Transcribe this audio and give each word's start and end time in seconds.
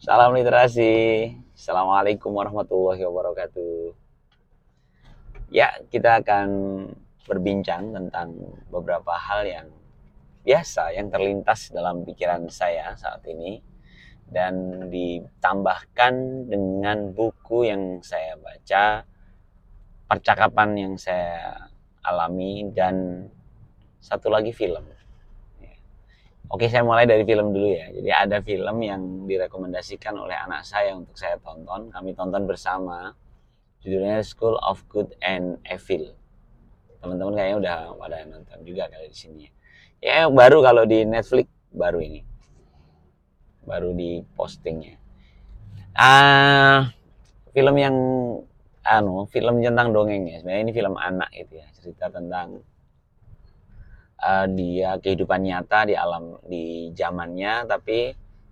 Salam 0.00 0.32
literasi. 0.32 1.28
Assalamualaikum 1.52 2.32
warahmatullahi 2.32 3.04
wabarakatuh. 3.04 3.92
Ya, 5.52 5.76
kita 5.92 6.24
akan 6.24 6.48
berbincang 7.28 7.92
tentang 7.92 8.32
beberapa 8.72 9.12
hal 9.12 9.44
yang 9.44 9.68
biasa 10.40 10.96
yang 10.96 11.12
terlintas 11.12 11.68
dalam 11.68 12.00
pikiran 12.08 12.48
saya 12.48 12.96
saat 12.96 13.20
ini 13.28 13.60
dan 14.24 14.88
ditambahkan 14.88 16.48
dengan 16.48 17.12
buku 17.12 17.68
yang 17.68 18.00
saya 18.00 18.40
baca, 18.40 19.04
percakapan 20.08 20.80
yang 20.80 20.94
saya 20.96 21.68
alami 22.08 22.72
dan 22.72 23.28
satu 24.00 24.32
lagi 24.32 24.56
film. 24.56 24.99
Oke, 26.50 26.66
saya 26.66 26.82
mulai 26.82 27.06
dari 27.06 27.22
film 27.22 27.54
dulu 27.54 27.70
ya. 27.70 27.86
Jadi 27.94 28.10
ada 28.10 28.42
film 28.42 28.76
yang 28.82 29.22
direkomendasikan 29.30 30.18
oleh 30.18 30.34
anak 30.34 30.66
saya 30.66 30.98
untuk 30.98 31.14
saya 31.14 31.38
tonton. 31.38 31.94
Kami 31.94 32.10
tonton 32.18 32.42
bersama. 32.42 33.14
Judulnya 33.86 34.18
School 34.26 34.58
of 34.58 34.82
Good 34.90 35.14
and 35.22 35.62
Evil. 35.62 36.10
Teman-teman 36.98 37.38
kayaknya 37.38 37.56
udah 37.62 37.76
pada 37.96 38.16
nonton 38.26 38.58
juga 38.66 38.90
kali 38.90 39.08
di 39.08 39.16
sini. 39.16 39.46
Ya 40.02 40.26
baru 40.26 40.58
kalau 40.60 40.82
di 40.84 41.06
Netflix 41.06 41.46
baru 41.70 42.02
ini. 42.02 42.26
Baru 43.62 43.94
di 43.94 44.20
postingnya. 44.34 44.98
Ah, 45.94 46.90
film 47.54 47.78
yang 47.78 47.96
anu, 48.82 49.22
film 49.30 49.62
tentang 49.62 49.94
dongeng 49.94 50.26
ya. 50.26 50.42
Sebenarnya 50.42 50.62
ini 50.66 50.72
film 50.74 50.98
anak 50.98 51.30
itu 51.30 51.62
ya. 51.62 51.66
Cerita 51.78 52.10
tentang 52.10 52.58
uh, 54.20 54.46
dia 54.52 55.00
kehidupan 55.00 55.40
nyata 55.42 55.88
di 55.88 55.94
alam 55.96 56.38
di 56.46 56.92
zamannya. 56.94 57.66
Tapi 57.66 57.98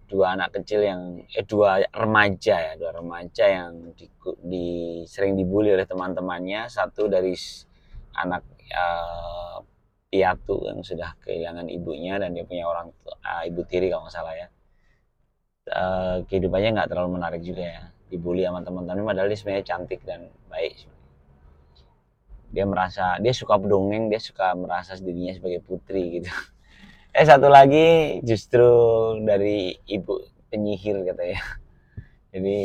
dua 0.09 0.35
anak 0.35 0.61
kecil 0.61 0.81
yang 0.83 1.01
eh 1.29 1.45
dua 1.45 1.85
remaja 1.93 2.57
ya 2.57 2.73
dua 2.81 2.97
remaja 2.97 3.45
yang 3.45 3.93
di, 3.93 4.09
di 4.41 4.69
sering 5.05 5.37
dibully 5.37 5.73
oleh 5.73 5.85
teman-temannya. 5.85 6.67
Satu 6.73 7.07
dari 7.07 7.37
anak 8.19 8.43
uh, 8.73 9.61
piatu 10.09 10.65
yang 10.65 10.81
sudah 10.81 11.15
kehilangan 11.21 11.69
ibunya 11.69 12.17
dan 12.17 12.33
dia 12.33 12.49
punya 12.49 12.65
orang 12.65 12.89
uh, 13.05 13.45
ibu 13.45 13.61
tiri 13.69 13.93
kalau 13.93 14.09
nggak 14.09 14.17
salah 14.17 14.35
ya. 14.35 14.49
Uh, 15.69 16.25
kehidupannya 16.25 16.81
nggak 16.81 16.89
terlalu 16.89 17.21
menarik 17.21 17.45
juga 17.45 17.61
ya 17.61 17.83
dibully 18.09 18.41
sama 18.49 18.65
teman-temannya 18.65 19.05
padahal 19.05 19.29
dia 19.29 19.39
sebenarnya 19.39 19.67
cantik 19.69 20.01
dan 20.09 20.33
baik 20.49 20.81
dia 22.59 22.67
merasa 22.67 23.23
dia 23.23 23.31
suka 23.31 23.55
dongeng 23.55 24.11
dia 24.11 24.19
suka 24.19 24.51
merasa 24.59 24.99
dirinya 24.99 25.31
sebagai 25.31 25.63
putri 25.63 26.19
gitu. 26.19 26.31
Eh 27.19 27.25
satu 27.25 27.47
lagi 27.47 28.19
justru 28.27 28.67
dari 29.23 29.79
ibu 29.87 30.19
penyihir 30.51 31.07
katanya. 31.07 31.41
Jadi 32.35 32.59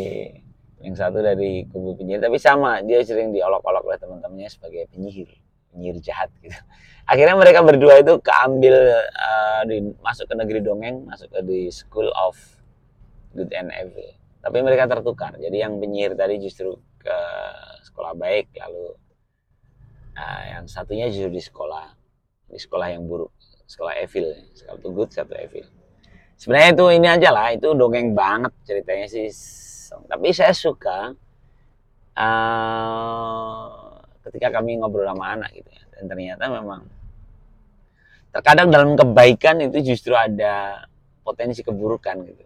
yang 0.84 0.98
satu 0.98 1.22
dari 1.22 1.70
kubu 1.70 1.94
penyihir. 1.94 2.26
Tapi 2.26 2.42
sama 2.42 2.82
dia 2.82 3.06
sering 3.06 3.32
diolok-olok 3.32 3.86
oleh 3.88 4.00
teman-temannya 4.02 4.50
sebagai 4.50 4.90
penyihir 4.90 5.30
penyihir 5.72 5.98
jahat 6.02 6.34
gitu. 6.42 6.58
Akhirnya 7.12 7.38
mereka 7.38 7.62
berdua 7.62 8.02
itu 8.02 8.18
keambil 8.18 8.76
uh, 9.14 9.62
di, 9.70 9.94
masuk 10.02 10.26
ke 10.26 10.36
negeri 10.36 10.60
dongeng 10.66 11.06
masuk 11.06 11.30
ke 11.34 11.40
di 11.46 11.70
school 11.70 12.10
of 12.18 12.34
good 13.38 13.50
and 13.54 13.70
evil. 13.78 14.10
Tapi 14.42 14.58
mereka 14.60 14.90
tertukar. 14.90 15.38
Jadi 15.38 15.62
yang 15.62 15.78
penyihir 15.78 16.18
tadi 16.20 16.42
justru 16.42 16.78
ke 17.00 17.18
sekolah 17.86 18.18
baik 18.18 18.52
lalu 18.58 18.98
Nah, 20.14 20.42
yang 20.45 20.66
satunya 20.69 21.09
justru 21.09 21.33
di 21.33 21.42
sekolah, 21.42 21.86
di 22.50 22.59
sekolah 22.61 22.88
yang 22.94 23.09
buruk, 23.09 23.33
sekolah 23.66 23.97
evil, 23.97 24.30
satu 24.53 24.88
good, 24.94 25.09
satu 25.09 25.33
evil. 25.33 25.66
Sebenarnya 26.38 26.69
itu 26.78 26.86
ini 26.94 27.08
aja 27.09 27.30
lah, 27.33 27.50
itu 27.53 27.73
dongeng 27.73 28.14
banget 28.14 28.53
ceritanya 28.66 29.09
sih. 29.09 29.30
Tapi 29.94 30.34
saya 30.34 30.53
suka 30.53 31.14
uh, 32.17 33.66
ketika 34.30 34.61
kami 34.61 34.78
ngobrol 34.81 35.06
sama 35.06 35.38
anak 35.38 35.53
gitu 35.53 35.69
ya, 35.69 35.84
dan 35.97 36.03
ternyata 36.09 36.44
memang 36.50 36.81
terkadang 38.34 38.73
dalam 38.73 38.97
kebaikan 38.97 39.62
itu 39.62 39.94
justru 39.94 40.18
ada 40.18 40.85
potensi 41.22 41.62
keburukan 41.62 42.25
gitu. 42.25 42.46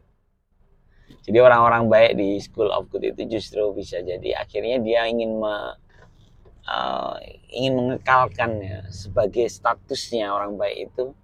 Jadi 1.28 1.38
orang-orang 1.40 1.88
baik 1.88 2.12
di 2.20 2.40
School 2.40 2.72
of 2.72 2.88
Good 2.92 3.16
itu 3.16 3.40
justru 3.40 3.72
bisa 3.76 4.00
jadi 4.04 4.44
akhirnya 4.44 4.80
dia 4.84 5.08
ingin 5.08 5.40
me, 5.40 5.76
uh, 6.68 7.16
ingin 7.50 7.74
mengekalkan 7.80 8.60
ya 8.62 8.80
sebagai 8.92 9.48
statusnya 9.48 10.30
orang 10.30 10.60
baik 10.60 10.92
itu 10.92 11.16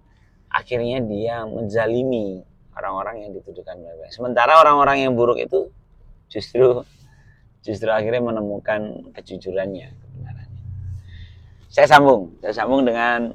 akhirnya 0.48 1.04
dia 1.04 1.44
menzalimi 1.44 2.42
orang-orang 2.74 3.28
yang 3.28 3.30
dituduhkan 3.36 3.78
baik. 3.78 4.10
Sementara 4.10 4.58
orang-orang 4.58 5.06
yang 5.06 5.12
buruk 5.14 5.38
itu 5.38 5.70
justru 6.26 6.82
justru 7.64 7.88
akhirnya 7.88 8.20
menemukan 8.20 9.12
kejujurannya, 9.16 9.88
kebenarannya. 9.94 10.60
Saya 11.70 11.86
sambung, 11.88 12.36
saya 12.44 12.54
sambung 12.54 12.84
dengan 12.84 13.32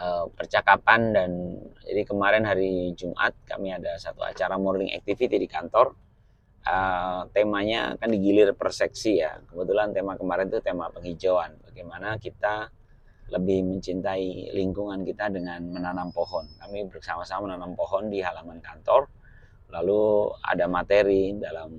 uh, 0.00 0.24
percakapan 0.32 1.12
dan 1.12 1.30
jadi 1.84 2.02
kemarin 2.08 2.42
hari 2.46 2.96
Jumat 2.96 3.36
kami 3.44 3.74
ada 3.74 3.94
satu 4.00 4.24
acara 4.24 4.56
morning 4.56 4.90
activity 4.96 5.36
di 5.36 5.48
kantor 5.48 5.92
uh, 6.66 7.30
temanya 7.30 7.94
kan 7.96 8.10
digilir 8.10 8.52
per 8.52 8.74
seksi 8.74 9.22
ya. 9.22 9.38
Kebetulan 9.46 9.94
tema 9.94 10.18
kemarin 10.18 10.50
itu 10.50 10.58
tema 10.60 10.90
penghijauan. 10.90 11.56
Bagaimana 11.62 12.18
kita 12.18 12.68
lebih 13.30 13.66
mencintai 13.66 14.54
lingkungan 14.54 15.02
kita 15.02 15.30
dengan 15.30 15.62
menanam 15.66 16.14
pohon. 16.14 16.46
Kami 16.62 16.86
bersama-sama 16.86 17.50
menanam 17.50 17.74
pohon 17.74 18.06
di 18.06 18.22
halaman 18.22 18.62
kantor. 18.62 19.10
Lalu 19.74 20.30
ada 20.46 20.70
materi 20.70 21.34
dalam 21.34 21.74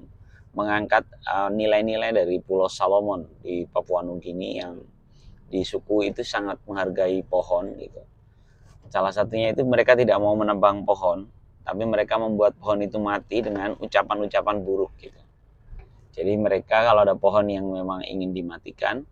mengangkat 0.51 1.07
eh, 1.07 1.49
nilai-nilai 1.53 2.11
uh, 2.11 2.15
dari 2.23 2.41
Pulau 2.41 2.67
Salomon 2.67 3.23
di 3.39 3.63
Papua 3.69 4.01
Nugini 4.03 4.57
yang 4.57 4.75
di 5.47 5.63
suku 5.63 6.11
itu 6.11 6.25
sangat 6.25 6.59
menghargai 6.67 7.23
pohon 7.23 7.71
gitu. 7.79 8.03
Salah 8.91 9.13
satunya 9.15 9.55
itu 9.55 9.63
mereka 9.63 9.95
tidak 9.95 10.19
mau 10.19 10.35
menebang 10.35 10.83
pohon, 10.83 11.31
tapi 11.67 11.83
mereka 11.83 12.15
membuat 12.15 12.55
pohon 12.55 12.79
itu 12.79 12.95
mati 12.95 13.43
dengan 13.43 13.75
ucapan-ucapan 13.75 14.55
buruk 14.63 14.95
gitu. 15.03 15.19
Jadi 16.15 16.31
mereka 16.39 16.87
kalau 16.87 17.03
ada 17.03 17.19
pohon 17.19 17.43
yang 17.51 17.67
memang 17.67 18.07
ingin 18.07 18.31
dimatikan, 18.31 19.03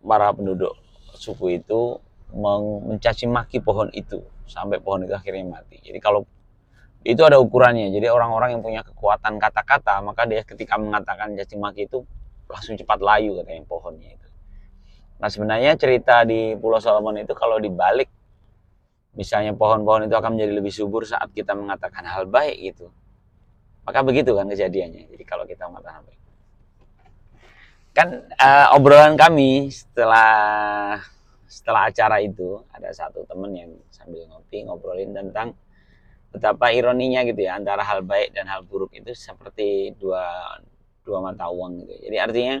para 0.00 0.32
penduduk 0.32 0.80
suku 1.12 1.60
itu 1.60 2.00
mencaci 2.32 3.28
maki 3.28 3.60
pohon 3.60 3.92
itu 3.92 4.24
sampai 4.48 4.80
pohon 4.80 5.04
itu 5.04 5.12
akhirnya 5.12 5.60
mati. 5.60 5.76
Jadi 5.84 6.00
kalau 6.00 6.24
itu 7.04 7.20
ada 7.20 7.36
ukurannya. 7.36 7.92
Jadi 7.92 8.08
orang-orang 8.08 8.56
yang 8.56 8.62
punya 8.64 8.80
kekuatan 8.80 9.36
kata-kata, 9.36 10.00
maka 10.00 10.24
dia 10.24 10.40
ketika 10.40 10.80
mengatakan 10.80 11.36
caci 11.36 11.60
maki 11.60 11.84
itu 11.84 12.00
langsung 12.48 12.80
cepat 12.80 12.96
layu 13.04 13.36
katanya 13.36 13.60
pohonnya 13.68 14.08
itu. 14.16 14.28
Nah 15.20 15.28
sebenarnya 15.28 15.76
cerita 15.76 16.24
di 16.24 16.56
Pulau 16.56 16.80
Solomon 16.80 17.20
itu 17.20 17.36
kalau 17.36 17.60
dibalik 17.60 18.08
misalnya 19.14 19.52
pohon-pohon 19.54 20.06
itu 20.06 20.14
akan 20.14 20.38
menjadi 20.38 20.52
lebih 20.54 20.72
subur 20.74 21.02
saat 21.02 21.30
kita 21.34 21.54
mengatakan 21.54 22.06
hal 22.06 22.30
baik 22.30 22.74
gitu. 22.74 22.90
Maka 23.82 24.06
begitu 24.06 24.36
kan 24.36 24.46
kejadiannya. 24.46 25.10
Jadi 25.10 25.24
kalau 25.26 25.44
kita 25.48 25.66
mengatakan 25.66 26.02
hal 26.02 26.04
baik. 26.06 26.20
Kan 27.90 28.08
uh, 28.38 28.76
obrolan 28.78 29.18
kami 29.18 29.66
setelah 29.74 31.02
setelah 31.50 31.90
acara 31.90 32.22
itu 32.22 32.62
ada 32.70 32.94
satu 32.94 33.26
teman 33.26 33.50
yang 33.50 33.70
sambil 33.90 34.22
ngopi 34.30 34.62
ngobrolin 34.62 35.10
tentang 35.10 35.58
betapa 36.30 36.70
ironinya 36.70 37.26
gitu 37.26 37.42
ya 37.42 37.58
antara 37.58 37.82
hal 37.82 38.06
baik 38.06 38.30
dan 38.30 38.46
hal 38.46 38.62
buruk 38.62 38.94
itu 38.94 39.10
seperti 39.10 39.98
dua 39.98 40.22
dua 41.02 41.18
mata 41.18 41.50
uang 41.50 41.82
gitu. 41.82 41.94
Jadi 42.06 42.16
artinya 42.22 42.56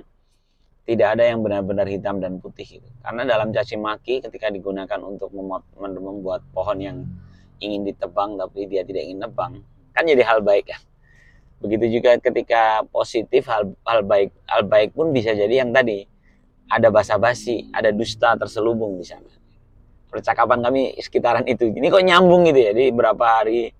tidak 0.90 1.14
ada 1.14 1.30
yang 1.30 1.38
benar-benar 1.46 1.86
hitam 1.86 2.18
dan 2.18 2.42
putih 2.42 2.66
gitu. 2.66 2.88
Karena 2.98 3.22
dalam 3.22 3.54
caci 3.54 3.78
maki 3.78 4.26
ketika 4.26 4.50
digunakan 4.50 4.98
untuk 5.06 5.30
membuat 5.30 6.42
pohon 6.50 6.82
yang 6.82 7.06
ingin 7.62 7.86
ditebang 7.86 8.34
tapi 8.34 8.66
dia 8.66 8.82
tidak 8.82 9.06
ingin 9.06 9.22
nebang, 9.22 9.62
kan 9.94 10.02
jadi 10.02 10.26
hal 10.26 10.42
baik 10.42 10.74
kan. 10.74 10.82
Begitu 11.62 12.00
juga 12.00 12.18
ketika 12.18 12.82
positif 12.90 13.46
hal 13.46 13.70
hal 13.86 14.02
baik 14.02 14.34
hal 14.50 14.66
baik 14.66 14.90
pun 14.98 15.14
bisa 15.14 15.30
jadi 15.30 15.62
yang 15.62 15.70
tadi 15.70 16.10
ada 16.66 16.90
basa-basi, 16.90 17.70
ada 17.70 17.94
dusta 17.94 18.34
terselubung 18.34 18.98
di 18.98 19.06
sana. 19.06 19.30
Percakapan 20.10 20.58
kami 20.58 20.98
sekitaran 20.98 21.46
itu. 21.46 21.70
Ini 21.70 21.86
kok 21.86 22.02
nyambung 22.02 22.50
gitu 22.50 22.58
ya. 22.66 22.74
Jadi 22.74 22.90
berapa 22.90 23.22
hari 23.22 23.70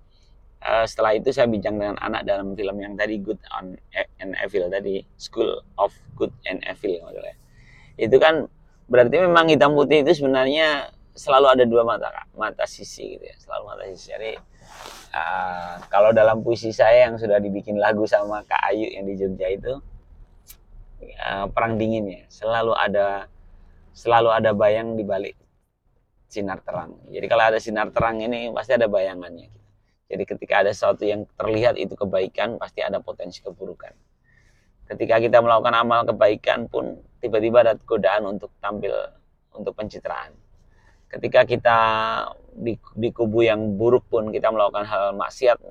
uh, 0.65 0.85
setelah 0.85 1.17
itu 1.17 1.33
saya 1.33 1.49
bincang 1.49 1.81
dengan 1.81 1.97
anak 2.01 2.25
dalam 2.29 2.53
film 2.53 2.77
yang 2.81 2.95
tadi 2.97 3.21
Good 3.21 3.41
and 4.21 4.33
Evil 4.37 4.69
tadi 4.69 5.05
School 5.17 5.61
of 5.81 5.93
Good 6.17 6.33
and 6.49 6.61
Evil 6.65 7.01
ya. 7.13 7.35
itu 8.01 8.17
kan 8.17 8.49
berarti 8.91 9.23
memang 9.23 9.49
hitam 9.49 9.77
putih 9.77 10.03
itu 10.05 10.25
sebenarnya 10.25 10.91
selalu 11.15 11.47
ada 11.53 11.65
dua 11.69 11.83
mata 11.85 12.09
mata 12.35 12.65
sisi 12.65 13.19
gitu 13.19 13.25
ya 13.25 13.37
selalu 13.39 13.63
mata 13.67 13.83
sisi. 13.93 14.07
Jadi 14.15 14.33
uh, 15.13 15.75
kalau 15.93 16.11
dalam 16.17 16.41
puisi 16.41 16.73
saya 16.73 17.11
yang 17.11 17.21
sudah 17.21 17.39
dibikin 17.39 17.77
lagu 17.77 18.09
sama 18.09 18.43
Kak 18.47 18.63
Ayu 18.73 18.89
yang 18.89 19.05
di 19.05 19.15
Jogja 19.21 19.47
itu 19.53 19.75
uh, 21.23 21.47
perang 21.53 21.77
dingin 21.77 22.09
ya 22.09 22.23
selalu 22.33 22.73
ada 22.73 23.29
selalu 23.93 24.33
ada 24.33 24.51
bayang 24.57 24.97
di 24.97 25.05
balik 25.05 25.37
sinar 26.31 26.63
terang. 26.63 26.95
Jadi 27.11 27.27
kalau 27.27 27.45
ada 27.53 27.59
sinar 27.59 27.91
terang 27.91 28.23
ini 28.23 28.49
pasti 28.55 28.75
ada 28.75 28.87
bayangannya 28.87 29.60
Jadi 30.11 30.27
ketika 30.27 30.67
ada 30.67 30.75
sesuatu 30.75 31.07
yang 31.07 31.23
terlihat 31.39 31.79
itu 31.79 31.95
kebaikan, 31.95 32.59
pasti 32.59 32.83
ada 32.83 32.99
potensi 32.99 33.39
keburukan. 33.47 33.95
Ketika 34.91 35.23
kita 35.23 35.39
melakukan 35.39 35.71
amal 35.79 36.03
kebaikan 36.03 36.67
pun 36.67 36.99
tiba-tiba 37.23 37.63
ada 37.63 37.79
godaan 37.79 38.27
untuk 38.27 38.51
tampil 38.59 38.91
untuk 39.55 39.71
pencitraan. 39.79 40.35
Ketika 41.07 41.47
kita 41.47 41.79
di, 42.55 42.75
di 42.99 43.09
kubu 43.15 43.47
yang 43.47 43.79
buruk 43.79 44.11
pun 44.11 44.35
kita 44.35 44.51
melakukan 44.51 44.83
hal 44.83 45.15
maksiat, 45.15 45.63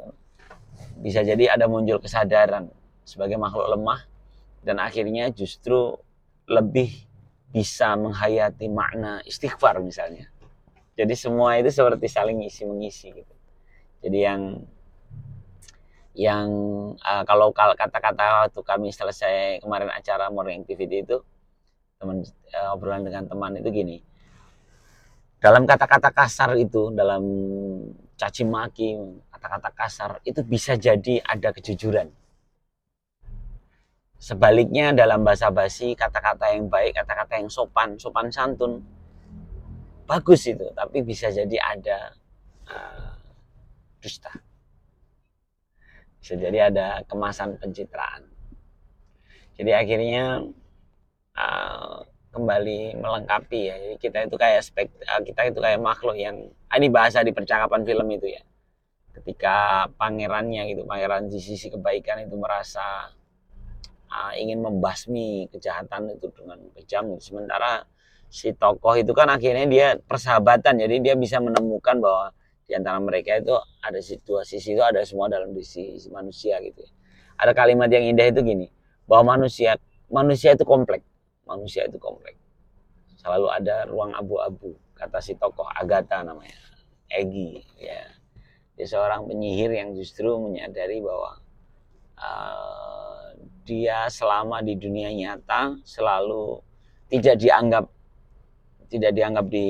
bisa 1.04 1.20
jadi 1.24 1.52
ada 1.60 1.68
muncul 1.68 2.00
kesadaran 2.00 2.72
sebagai 3.04 3.36
makhluk 3.36 3.76
lemah 3.76 4.08
dan 4.64 4.80
akhirnya 4.80 5.32
justru 5.32 5.96
lebih 6.48 6.92
bisa 7.50 7.96
menghayati 7.96 8.68
makna 8.72 9.24
istighfar 9.26 9.80
misalnya. 9.84 10.28
Jadi 11.00 11.16
semua 11.16 11.56
itu 11.56 11.72
seperti 11.72 12.12
saling 12.12 12.44
isi 12.44 12.68
mengisi 12.68 13.16
gitu. 13.16 13.39
Jadi 14.00 14.20
yang 14.24 14.42
yang 16.16 16.48
uh, 17.00 17.24
kalau 17.24 17.52
kata-kata 17.56 18.48
waktu 18.48 18.60
kami 18.66 18.90
selesai 18.92 19.64
kemarin 19.64 19.88
acara 19.94 20.28
morning 20.28 20.68
activity 20.68 21.06
itu 21.06 21.24
teman 22.00 22.24
uh, 22.56 22.76
obrolan 22.76 23.04
dengan 23.08 23.28
teman 23.28 23.56
itu 23.60 23.70
gini. 23.72 23.98
Dalam 25.40 25.64
kata-kata 25.64 26.12
kasar 26.12 26.60
itu, 26.60 26.92
dalam 26.92 27.24
caci 28.20 28.44
maki, 28.44 29.00
kata-kata 29.32 29.70
kasar 29.72 30.12
itu 30.28 30.44
bisa 30.44 30.76
jadi 30.76 31.24
ada 31.24 31.56
kejujuran. 31.56 32.12
Sebaliknya 34.20 34.92
dalam 34.92 35.24
bahasa 35.24 35.48
basi, 35.48 35.96
kata-kata 35.96 36.52
yang 36.52 36.68
baik, 36.68 36.92
kata-kata 36.92 37.40
yang 37.40 37.48
sopan, 37.48 37.96
sopan 37.96 38.28
santun, 38.28 38.84
bagus 40.04 40.44
itu, 40.44 40.68
tapi 40.76 41.08
bisa 41.08 41.32
jadi 41.32 41.56
ada 41.64 42.12
uh, 42.68 43.09
dusta. 44.00 44.32
Bisa 46.20 46.36
jadi 46.36 46.72
ada 46.72 47.04
kemasan 47.08 47.56
pencitraan. 47.60 48.28
Jadi 49.56 49.72
akhirnya 49.76 50.44
uh, 51.36 51.98
kembali 52.32 53.00
melengkapi 53.00 53.60
ya. 53.72 53.76
Jadi 53.76 53.96
kita 54.00 54.18
itu 54.28 54.36
kayak 54.36 54.62
spek, 54.64 54.88
uh, 55.04 55.24
kita 55.24 55.52
itu 55.52 55.60
kayak 55.60 55.80
makhluk 55.80 56.16
yang 56.16 56.48
uh, 56.48 56.76
ini 56.76 56.88
bahasa 56.92 57.24
di 57.24 57.32
percakapan 57.32 57.84
film 57.84 58.08
itu 58.12 58.36
ya. 58.36 58.44
Ketika 59.16 59.88
pangerannya 60.00 60.64
gitu, 60.72 60.88
pangeran 60.88 61.28
di 61.28 61.40
sisi 61.44 61.68
kebaikan 61.68 62.24
itu 62.24 62.40
merasa 62.40 63.12
uh, 64.12 64.34
ingin 64.36 64.64
membasmi 64.64 65.52
kejahatan 65.52 66.16
itu 66.16 66.32
dengan 66.32 66.60
kejam, 66.76 67.20
sementara 67.20 67.84
si 68.30 68.54
tokoh 68.54 68.96
itu 68.96 69.12
kan 69.12 69.28
akhirnya 69.28 69.66
dia 69.66 69.88
persahabatan, 69.98 70.80
jadi 70.86 70.96
dia 71.02 71.16
bisa 71.18 71.42
menemukan 71.42 71.98
bahwa 71.98 72.32
di 72.70 72.78
antara 72.78 73.02
mereka 73.02 73.42
itu 73.42 73.58
ada 73.82 73.98
situasi 73.98 74.62
itu 74.62 74.78
ada 74.78 75.02
semua 75.02 75.26
dalam 75.26 75.58
diri 75.58 75.98
manusia 76.14 76.62
gitu 76.62 76.86
ya. 76.86 76.92
Ada 77.42 77.58
kalimat 77.58 77.90
yang 77.90 78.14
indah 78.14 78.30
itu 78.30 78.46
gini, 78.46 78.70
bahwa 79.10 79.34
manusia 79.34 79.74
manusia 80.14 80.54
itu 80.54 80.62
kompleks, 80.62 81.02
manusia 81.50 81.90
itu 81.90 81.98
kompleks. 81.98 82.38
Selalu 83.18 83.50
ada 83.50 83.90
ruang 83.90 84.14
abu-abu, 84.14 84.78
kata 84.94 85.18
si 85.18 85.34
tokoh 85.34 85.66
Agatha 85.66 86.22
namanya, 86.22 86.54
Egi 87.10 87.66
ya. 87.82 88.06
Dia 88.78 88.86
seorang 88.86 89.26
penyihir 89.26 89.74
yang 89.74 89.98
justru 89.98 90.30
menyadari 90.40 91.02
bahwa 91.02 91.42
uh, 92.22 93.34
dia 93.66 94.08
selama 94.14 94.62
di 94.62 94.78
dunia 94.78 95.10
nyata 95.10 95.82
selalu 95.84 96.62
tidak 97.10 97.42
dianggap 97.42 97.86
tidak 98.90 99.12
dianggap 99.14 99.46
di 99.52 99.66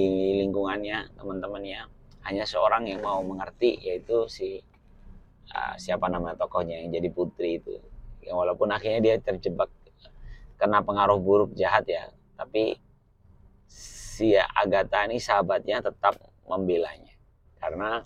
lingkungannya 0.46 1.10
teman-temannya 1.18 1.99
hanya 2.28 2.44
seorang 2.44 2.90
yang 2.90 3.00
mau 3.04 3.24
mengerti 3.24 3.80
yaitu 3.80 4.28
si 4.28 4.60
uh, 5.56 5.76
siapa 5.80 6.12
nama 6.12 6.36
tokohnya 6.36 6.84
yang 6.84 6.92
jadi 6.92 7.10
putri 7.14 7.62
itu 7.62 7.80
yang 8.26 8.36
walaupun 8.36 8.70
akhirnya 8.70 9.00
dia 9.00 9.16
terjebak 9.22 9.72
kena 10.60 10.84
pengaruh 10.84 11.18
buruk 11.18 11.56
jahat 11.56 11.88
ya 11.88 12.12
tapi 12.36 12.76
si 14.20 14.36
Agatha 14.36 15.08
ini 15.08 15.16
sahabatnya 15.16 15.80
tetap 15.80 16.20
membelanya 16.44 17.16
karena 17.60 18.04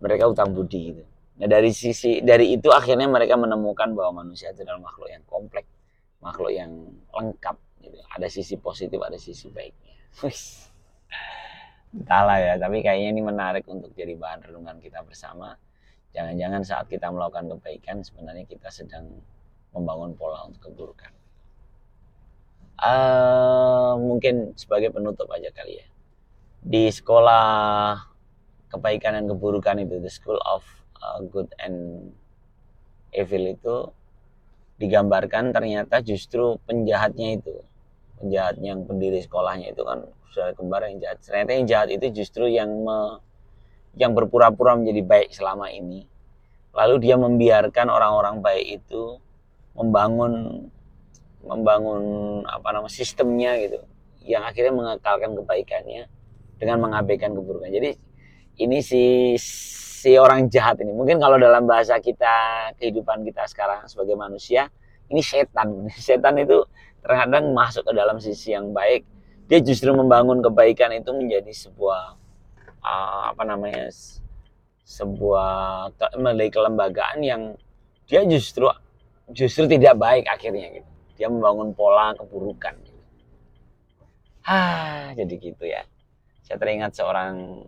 mereka 0.00 0.28
utang 0.28 0.52
budi 0.52 0.92
gitu. 0.92 1.04
Nah 1.36 1.48
dari 1.48 1.72
sisi 1.72 2.24
dari 2.24 2.56
itu 2.56 2.72
akhirnya 2.72 3.08
mereka 3.08 3.36
menemukan 3.36 3.92
bahwa 3.92 4.24
manusia 4.24 4.52
itu 4.52 4.64
adalah 4.64 4.80
makhluk 4.88 5.08
yang 5.12 5.24
kompleks, 5.28 5.68
makhluk 6.20 6.52
yang 6.52 6.72
lengkap. 7.12 7.56
Gitu. 7.80 7.96
Ada 8.16 8.28
sisi 8.32 8.56
positif, 8.56 8.98
ada 9.00 9.20
sisi 9.20 9.52
baiknya 9.52 9.94
entahlah 11.96 12.38
ya 12.38 12.54
tapi 12.60 12.84
kayaknya 12.84 13.08
ini 13.16 13.22
menarik 13.24 13.64
untuk 13.66 13.92
jadi 13.96 14.12
bahan 14.14 14.44
renungan 14.44 14.76
kita 14.84 15.00
bersama. 15.02 15.56
Jangan-jangan 16.12 16.62
saat 16.64 16.86
kita 16.88 17.12
melakukan 17.12 17.52
kebaikan 17.56 18.00
sebenarnya 18.00 18.48
kita 18.48 18.72
sedang 18.72 19.20
membangun 19.76 20.16
pola 20.16 20.48
untuk 20.48 20.72
keburukan. 20.72 21.12
Uh, 22.76 23.96
mungkin 24.00 24.52
sebagai 24.56 24.92
penutup 24.92 25.28
aja 25.32 25.48
kali 25.52 25.80
ya. 25.80 25.86
Di 26.64 26.88
sekolah 26.88 27.96
kebaikan 28.72 29.16
dan 29.16 29.24
keburukan 29.28 29.76
itu 29.80 30.00
the 30.00 30.12
school 30.12 30.40
of 30.44 30.64
uh, 31.00 31.20
good 31.24 31.48
and 31.60 32.12
evil 33.12 33.44
itu 33.44 33.76
digambarkan 34.76 35.56
ternyata 35.56 36.04
justru 36.04 36.60
penjahatnya 36.68 37.40
itu 37.40 37.64
penjahat 38.20 38.56
yang 38.60 38.84
pendiri 38.88 39.20
sekolahnya 39.20 39.72
itu 39.72 39.82
kan 39.84 40.04
saudara 40.32 40.52
kembar 40.52 40.84
yang 40.88 41.00
jahat. 41.00 41.18
Ternyata 41.24 41.50
yang 41.56 41.66
jahat 41.68 41.88
itu 41.92 42.06
justru 42.12 42.44
yang 42.48 42.68
me, 42.68 43.20
yang 43.96 44.12
berpura-pura 44.12 44.76
menjadi 44.76 45.02
baik 45.04 45.28
selama 45.32 45.72
ini. 45.72 46.04
Lalu 46.76 46.94
dia 47.08 47.16
membiarkan 47.16 47.88
orang-orang 47.88 48.44
baik 48.44 48.84
itu 48.84 49.16
membangun 49.72 50.66
membangun 51.46 52.02
apa 52.44 52.68
nama 52.74 52.88
sistemnya 52.90 53.54
gitu 53.62 53.80
yang 54.26 54.42
akhirnya 54.42 54.74
mengekalkan 54.74 55.32
kebaikannya 55.38 56.10
dengan 56.58 56.76
mengabaikan 56.82 57.32
keburukan. 57.32 57.70
Jadi 57.70 57.96
ini 58.60 58.82
si 58.82 59.36
si 60.06 60.16
orang 60.20 60.52
jahat 60.52 60.82
ini 60.82 60.92
mungkin 60.92 61.16
kalau 61.16 61.40
dalam 61.40 61.64
bahasa 61.64 61.96
kita 62.02 62.68
kehidupan 62.76 63.24
kita 63.24 63.48
sekarang 63.48 63.88
sebagai 63.88 64.18
manusia 64.18 64.68
ini 65.08 65.22
setan. 65.22 65.86
Setan 65.96 66.36
itu 66.42 66.66
terkadang 67.06 67.54
masuk 67.54 67.86
ke 67.86 67.92
dalam 67.94 68.18
sisi 68.18 68.50
yang 68.50 68.74
baik 68.74 69.06
dia 69.46 69.62
justru 69.62 69.94
membangun 69.94 70.42
kebaikan 70.42 70.90
itu 70.90 71.14
menjadi 71.14 71.54
sebuah 71.54 72.18
uh, 72.82 73.22
apa 73.30 73.42
namanya 73.46 73.86
sebuah 74.86 75.90
melalui 76.18 76.50
kelembagaan 76.50 77.22
yang 77.22 77.42
dia 78.10 78.26
justru 78.26 78.66
justru 79.30 79.66
tidak 79.66 79.98
baik 79.98 80.26
akhirnya 80.30 80.82
gitu. 80.82 80.90
Dia 81.16 81.26
membangun 81.32 81.72
pola 81.72 82.12
keburukan 82.14 82.74
gitu. 82.86 83.02
ah 84.46 85.10
jadi 85.14 85.34
gitu 85.38 85.64
ya. 85.66 85.82
Saya 86.42 86.58
teringat 86.62 86.94
seorang 86.94 87.66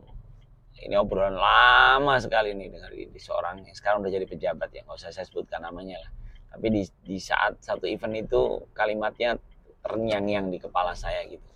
ini 0.78 0.95
obrolan 0.95 1.35
lama 1.35 2.14
sekali 2.23 2.54
nih 2.54 2.71
dengar 2.71 2.90
di 2.95 3.18
seorang 3.18 3.66
yang 3.66 3.75
sekarang 3.75 3.99
udah 4.02 4.12
jadi 4.14 4.26
pejabat 4.30 4.71
ya 4.71 4.87
nggak 4.87 4.95
usah 4.95 5.11
saya 5.11 5.26
sebutkan 5.26 5.59
namanya 5.59 5.99
lah 5.99 6.11
tapi 6.49 6.67
di, 6.73 6.83
di 7.05 7.19
saat 7.21 7.61
satu 7.61 7.85
event 7.85 8.14
itu 8.17 8.69
kalimatnya 8.73 9.37
terngiang-ngiang 9.85 10.49
di 10.52 10.59
kepala 10.59 10.97
saya 10.97 11.25
gitu 11.28 11.49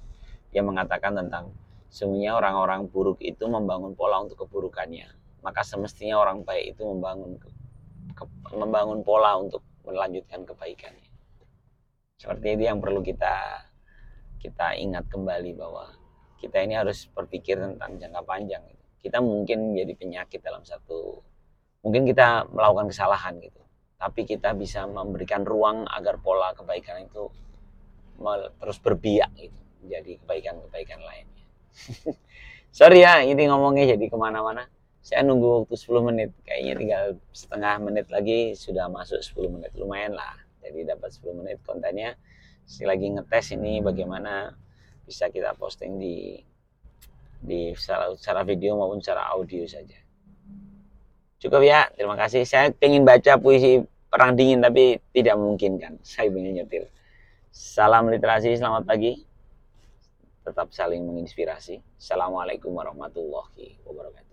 dia 0.53 0.61
mengatakan 0.61 1.17
tentang 1.17 1.49
sungguhnya 1.93 2.33
orang-orang 2.37 2.89
buruk 2.89 3.21
itu 3.25 3.45
membangun 3.45 3.97
pola 3.97 4.21
untuk 4.25 4.45
keburukannya. 4.49 5.09
Maka 5.45 5.61
semestinya 5.65 6.21
orang 6.21 6.45
baik 6.45 6.77
itu 6.77 6.85
membangun 6.85 7.41
ke, 7.41 7.49
ke, 8.17 8.25
membangun 8.57 9.05
pola 9.05 9.37
untuk 9.41 9.61
melanjutkan 9.85 10.45
kebaikannya. 10.45 11.09
Seperti 12.21 12.47
itu 12.55 12.63
yang 12.69 12.79
perlu 12.79 13.01
kita 13.05 13.67
kita 14.39 14.77
ingat 14.77 15.09
kembali 15.09 15.57
bahwa 15.57 15.89
kita 16.39 16.63
ini 16.63 16.75
harus 16.77 17.09
berpikir 17.13 17.61
tentang 17.61 17.97
jangka 18.01 18.23
panjang. 18.25 18.63
Kita 19.03 19.19
mungkin 19.19 19.75
menjadi 19.75 19.99
penyakit 19.99 20.41
dalam 20.47 20.63
satu, 20.63 21.19
mungkin 21.83 22.07
kita 22.07 22.47
melakukan 22.55 22.95
kesalahan 22.95 23.35
gitu, 23.43 23.62
tapi 24.03 24.27
kita 24.27 24.51
bisa 24.59 24.83
memberikan 24.91 25.47
ruang 25.47 25.87
agar 25.87 26.19
pola 26.19 26.51
kebaikan 26.59 27.07
itu 27.07 27.31
terus 28.59 28.83
berbiak 28.83 29.31
gitu 29.39 29.63
jadi 29.87 30.19
kebaikan-kebaikan 30.23 31.01
lainnya. 31.03 31.45
Sorry 32.79 33.05
ya, 33.05 33.23
ini 33.23 33.47
ngomongnya 33.51 33.95
jadi 33.95 34.05
ke 34.09 34.17
mana-mana. 34.17 34.67
Saya 35.03 35.27
nunggu 35.27 35.67
waktu 35.67 35.75
10 35.75 36.09
menit, 36.09 36.31
kayaknya 36.47 36.75
tinggal 36.79 37.05
setengah 37.35 37.75
menit 37.83 38.07
lagi 38.15 38.55
sudah 38.55 38.87
masuk 38.87 39.19
10 39.19 39.55
menit. 39.59 39.71
Lumayan 39.75 40.15
lah, 40.15 40.39
jadi 40.63 40.95
dapat 40.95 41.11
10 41.11 41.43
menit 41.43 41.59
kontennya. 41.67 42.15
Sekali 42.63 42.87
lagi 42.87 43.07
ngetes 43.19 43.47
ini 43.59 43.83
bagaimana 43.83 44.55
bisa 45.03 45.27
kita 45.27 45.59
posting 45.59 45.99
di 45.99 46.39
di 47.43 47.75
secara, 47.75 48.15
secara 48.15 48.47
video 48.47 48.79
maupun 48.79 49.03
secara 49.03 49.35
audio 49.35 49.67
saja. 49.67 49.99
Cukup 51.43 51.67
ya, 51.67 51.91
terima 51.99 52.15
kasih. 52.15 52.47
Saya 52.47 52.71
ingin 52.79 53.03
baca 53.03 53.35
puisi 53.35 53.83
perang 54.13 54.37
dingin 54.37 54.61
tapi 54.61 55.01
tidak 55.17 55.41
memungkinkan. 55.41 55.97
Saya 56.05 56.29
ingin 56.29 56.61
nyetir. 56.61 56.85
Salam 57.49 58.13
literasi, 58.13 58.53
selamat 58.53 58.85
pagi 58.85 59.17
tetap 60.45 60.69
saling 60.75 61.01
menginspirasi. 61.07 61.81
Assalamualaikum 61.97 62.75
warahmatullahi 62.77 63.79
wabarakatuh. 63.89 64.32